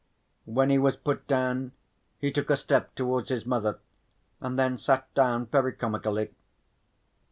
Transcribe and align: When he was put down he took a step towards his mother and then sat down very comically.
When 0.45 0.71
he 0.71 0.79
was 0.79 0.97
put 0.97 1.27
down 1.27 1.73
he 2.17 2.31
took 2.31 2.49
a 2.49 2.57
step 2.57 2.95
towards 2.95 3.29
his 3.29 3.45
mother 3.45 3.77
and 4.39 4.57
then 4.57 4.79
sat 4.79 5.13
down 5.13 5.45
very 5.45 5.73
comically. 5.73 6.33